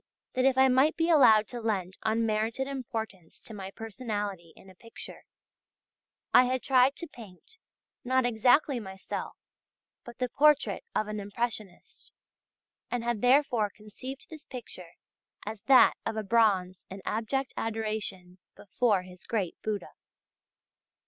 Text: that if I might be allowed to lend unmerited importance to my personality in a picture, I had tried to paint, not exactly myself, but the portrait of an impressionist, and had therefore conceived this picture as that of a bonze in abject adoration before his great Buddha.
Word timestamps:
that 0.33 0.45
if 0.45 0.57
I 0.57 0.67
might 0.67 0.97
be 0.97 1.11
allowed 1.11 1.47
to 1.49 1.61
lend 1.61 1.99
unmerited 2.01 2.65
importance 2.67 3.39
to 3.41 3.53
my 3.53 3.69
personality 3.69 4.51
in 4.55 4.67
a 4.67 4.73
picture, 4.73 5.25
I 6.33 6.45
had 6.45 6.63
tried 6.63 6.95
to 6.95 7.07
paint, 7.07 7.59
not 8.03 8.25
exactly 8.25 8.79
myself, 8.79 9.35
but 10.03 10.17
the 10.17 10.27
portrait 10.27 10.83
of 10.95 11.07
an 11.07 11.19
impressionist, 11.19 12.11
and 12.89 13.03
had 13.03 13.21
therefore 13.21 13.69
conceived 13.69 14.27
this 14.31 14.43
picture 14.43 14.93
as 15.45 15.61
that 15.65 15.93
of 16.03 16.17
a 16.17 16.23
bonze 16.23 16.77
in 16.89 17.03
abject 17.05 17.53
adoration 17.55 18.39
before 18.55 19.03
his 19.03 19.23
great 19.23 19.55
Buddha. 19.61 19.91